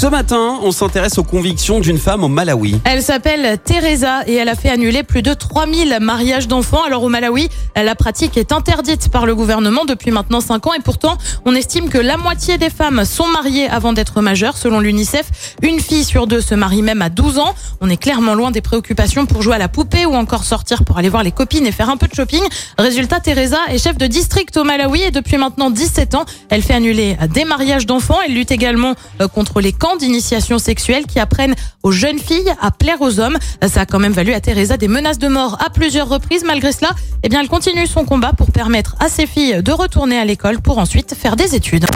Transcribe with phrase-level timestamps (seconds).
[0.00, 2.80] Ce matin, on s'intéresse aux convictions d'une femme au Malawi.
[2.84, 6.82] Elle s'appelle Teresa et elle a fait annuler plus de 3000 mariages d'enfants.
[6.84, 10.80] Alors au Malawi, la pratique est interdite par le gouvernement depuis maintenant 5 ans et
[10.80, 14.56] pourtant, on estime que la moitié des femmes sont mariées avant d'être majeures.
[14.56, 17.54] Selon l'UNICEF, une fille sur deux se marie même à 12 ans.
[17.82, 20.96] On est clairement loin des préoccupations pour jouer à la poupée ou encore sortir pour
[20.96, 22.42] aller voir les copines et faire un peu de shopping.
[22.78, 26.72] Résultat, Teresa est chef de district au Malawi et depuis maintenant 17 ans, elle fait
[26.72, 28.16] annuler des mariages d'enfants.
[28.26, 33.00] Elle lutte également euh, contre les d'initiation sexuelle qui apprennent aux jeunes filles à plaire
[33.00, 33.38] aux hommes.
[33.66, 36.44] Ça a quand même valu à Teresa des menaces de mort à plusieurs reprises.
[36.44, 36.90] Malgré cela,
[37.22, 40.60] eh bien, elle continue son combat pour permettre à ses filles de retourner à l'école
[40.60, 41.86] pour ensuite faire des études.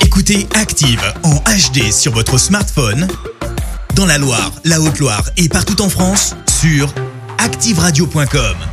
[0.00, 3.06] Écoutez Active en HD sur votre smartphone,
[3.94, 6.92] dans la Loire, la Haute-Loire et partout en France, sur
[7.38, 8.69] activeradio.com.